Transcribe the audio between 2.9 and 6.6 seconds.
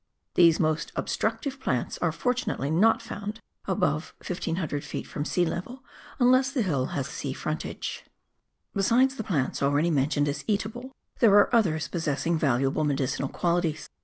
found often above 1,500 ft. from sea level, unless